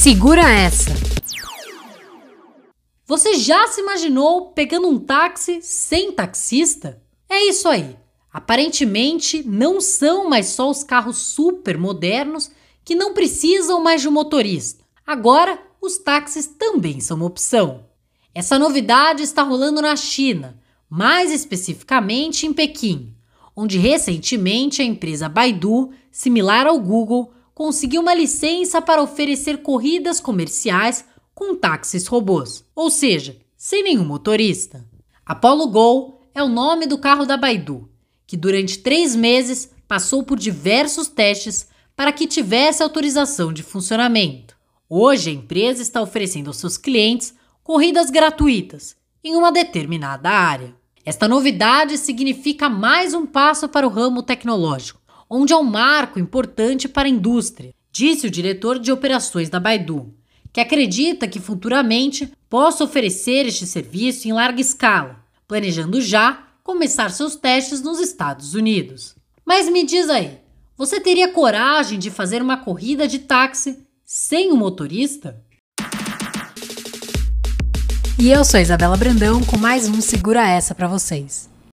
Segura 0.00 0.50
essa! 0.50 0.92
Você 3.06 3.34
já 3.34 3.66
se 3.66 3.82
imaginou 3.82 4.52
pegando 4.52 4.88
um 4.88 4.98
táxi 4.98 5.60
sem 5.60 6.10
taxista? 6.10 7.02
É 7.28 7.44
isso 7.44 7.68
aí. 7.68 7.98
Aparentemente, 8.32 9.46
não 9.46 9.78
são 9.78 10.26
mais 10.26 10.46
só 10.46 10.70
os 10.70 10.82
carros 10.82 11.18
super 11.18 11.76
modernos 11.76 12.50
que 12.82 12.94
não 12.94 13.12
precisam 13.12 13.82
mais 13.82 14.00
de 14.00 14.08
um 14.08 14.10
motorista. 14.10 14.82
Agora, 15.06 15.62
os 15.82 15.98
táxis 15.98 16.46
também 16.46 16.98
são 16.98 17.18
uma 17.18 17.26
opção. 17.26 17.84
Essa 18.34 18.58
novidade 18.58 19.22
está 19.22 19.42
rolando 19.42 19.82
na 19.82 19.94
China, 19.96 20.58
mais 20.88 21.30
especificamente 21.30 22.46
em 22.46 22.54
Pequim, 22.54 23.14
onde 23.54 23.76
recentemente 23.76 24.80
a 24.80 24.84
empresa 24.86 25.28
Baidu, 25.28 25.90
similar 26.10 26.66
ao 26.66 26.80
Google, 26.80 27.34
conseguiu 27.60 28.00
uma 28.00 28.14
licença 28.14 28.80
para 28.80 29.02
oferecer 29.02 29.58
corridas 29.58 30.18
comerciais 30.18 31.04
com 31.34 31.54
táxis 31.54 32.06
robôs, 32.06 32.64
ou 32.74 32.88
seja, 32.88 33.36
sem 33.54 33.82
nenhum 33.82 34.06
motorista. 34.06 34.88
Apollo 35.26 35.68
Go 35.68 36.22
é 36.34 36.42
o 36.42 36.48
nome 36.48 36.86
do 36.86 36.96
carro 36.96 37.26
da 37.26 37.36
Baidu, 37.36 37.86
que 38.26 38.34
durante 38.34 38.78
três 38.78 39.14
meses 39.14 39.70
passou 39.86 40.22
por 40.22 40.38
diversos 40.38 41.08
testes 41.08 41.68
para 41.94 42.12
que 42.12 42.26
tivesse 42.26 42.82
autorização 42.82 43.52
de 43.52 43.62
funcionamento. 43.62 44.56
Hoje 44.88 45.28
a 45.28 45.34
empresa 45.34 45.82
está 45.82 46.00
oferecendo 46.00 46.46
aos 46.46 46.56
seus 46.56 46.78
clientes 46.78 47.34
corridas 47.62 48.08
gratuitas 48.08 48.96
em 49.22 49.36
uma 49.36 49.52
determinada 49.52 50.30
área. 50.30 50.74
Esta 51.04 51.28
novidade 51.28 51.98
significa 51.98 52.70
mais 52.70 53.12
um 53.12 53.26
passo 53.26 53.68
para 53.68 53.86
o 53.86 53.90
ramo 53.90 54.22
tecnológico, 54.22 55.00
onde 55.30 55.52
é 55.52 55.56
um 55.56 55.62
marco 55.62 56.18
importante 56.18 56.88
para 56.88 57.06
a 57.06 57.10
indústria, 57.10 57.72
disse 57.92 58.26
o 58.26 58.30
diretor 58.30 58.80
de 58.80 58.90
operações 58.90 59.48
da 59.48 59.60
Baidu, 59.60 60.12
que 60.52 60.60
acredita 60.60 61.28
que 61.28 61.38
futuramente 61.38 62.32
possa 62.48 62.82
oferecer 62.82 63.46
este 63.46 63.64
serviço 63.64 64.26
em 64.26 64.32
larga 64.32 64.60
escala, 64.60 65.24
planejando 65.46 66.00
já 66.00 66.48
começar 66.64 67.10
seus 67.10 67.36
testes 67.36 67.80
nos 67.80 68.00
Estados 68.00 68.54
Unidos. 68.54 69.14
Mas 69.46 69.68
me 69.68 69.84
diz 69.84 70.10
aí, 70.10 70.38
você 70.76 70.98
teria 70.98 71.32
coragem 71.32 71.98
de 71.98 72.10
fazer 72.10 72.42
uma 72.42 72.56
corrida 72.56 73.06
de 73.06 73.20
táxi 73.20 73.78
sem 74.04 74.50
o 74.50 74.54
um 74.54 74.58
motorista? 74.58 75.40
E 78.18 78.30
eu 78.30 78.44
sou 78.44 78.60
Isabela 78.60 78.96
Brandão 78.96 79.42
com 79.44 79.56
mais 79.56 79.88
um 79.88 80.00
Segura 80.00 80.46
Essa 80.46 80.74
para 80.74 80.88
vocês. 80.88 81.49